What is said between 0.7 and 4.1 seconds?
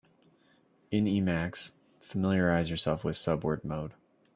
In Emacs, familiarize yourself with subword mode.